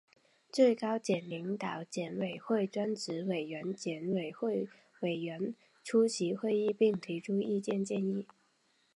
[0.51, 4.67] 最高检领导、检委会专职委员、检委会
[5.01, 8.25] 委员出席会议并提出意见建议